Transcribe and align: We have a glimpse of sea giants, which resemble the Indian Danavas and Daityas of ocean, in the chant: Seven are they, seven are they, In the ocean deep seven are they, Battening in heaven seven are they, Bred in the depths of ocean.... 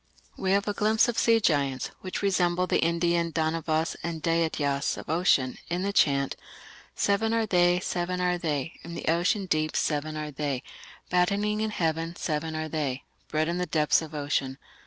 We 0.35 0.49
have 0.53 0.67
a 0.67 0.73
glimpse 0.73 1.07
of 1.07 1.19
sea 1.19 1.39
giants, 1.39 1.91
which 2.01 2.23
resemble 2.23 2.65
the 2.65 2.81
Indian 2.83 3.29
Danavas 3.31 3.95
and 4.01 4.19
Daityas 4.23 4.97
of 4.97 5.11
ocean, 5.11 5.59
in 5.69 5.83
the 5.83 5.93
chant: 5.93 6.35
Seven 6.95 7.35
are 7.35 7.45
they, 7.45 7.79
seven 7.81 8.19
are 8.19 8.39
they, 8.39 8.79
In 8.81 8.95
the 8.95 9.05
ocean 9.07 9.45
deep 9.45 9.75
seven 9.75 10.17
are 10.17 10.31
they, 10.31 10.63
Battening 11.11 11.61
in 11.61 11.69
heaven 11.69 12.15
seven 12.15 12.55
are 12.55 12.67
they, 12.67 13.03
Bred 13.27 13.47
in 13.47 13.59
the 13.59 13.67
depths 13.67 14.01
of 14.01 14.15
ocean.... 14.15 14.57